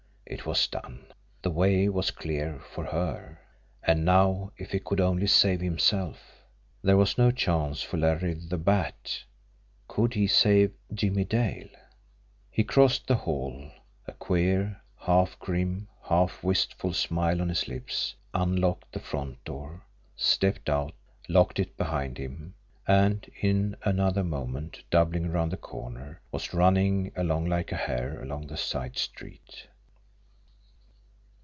It 0.27 0.45
was 0.45 0.65
done! 0.65 1.07
The 1.41 1.49
way 1.51 1.89
was 1.89 2.09
clear 2.09 2.61
for 2.73 2.85
her. 2.85 3.41
And 3.83 4.05
now 4.05 4.53
if 4.57 4.71
he 4.71 4.79
could 4.79 5.01
only 5.01 5.27
save 5.27 5.59
himself! 5.59 6.45
There 6.81 6.95
was 6.95 7.17
no 7.17 7.31
chance 7.31 7.81
for 7.83 7.97
Larry 7.97 8.35
the 8.35 8.57
Bat! 8.57 9.25
Could 9.89 10.13
he 10.13 10.27
save 10.27 10.71
JIMMIE 10.93 11.25
DALE! 11.25 11.67
He 12.49 12.63
crossed 12.63 13.07
the 13.07 13.15
hall, 13.15 13.71
a 14.07 14.13
queer, 14.13 14.81
half 15.01 15.37
grim, 15.37 15.89
half 16.03 16.41
wistful 16.45 16.93
smile 16.93 17.41
on 17.41 17.49
his 17.49 17.67
lips, 17.67 18.15
unlocked 18.33 18.93
the 18.93 18.99
front 19.01 19.43
door, 19.43 19.83
stepped 20.15 20.69
out, 20.69 20.93
locked 21.27 21.59
it 21.59 21.75
behind 21.75 22.17
him 22.17 22.55
and 22.87 23.29
in 23.41 23.75
another 23.83 24.23
moment, 24.23 24.81
doubling 24.89 25.25
around 25.25 25.49
the 25.49 25.57
corner, 25.57 26.21
was 26.31 26.53
running 26.53 27.11
along 27.17 27.47
like 27.47 27.73
a 27.73 27.75
hare 27.75 28.21
along 28.23 28.47
the 28.47 28.55
side 28.55 28.97
street. 28.97 29.67